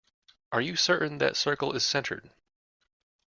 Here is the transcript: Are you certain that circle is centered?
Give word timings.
Are 0.51 0.61
you 0.61 0.75
certain 0.77 1.19
that 1.19 1.37
circle 1.37 1.73
is 1.75 1.85
centered? 1.85 2.31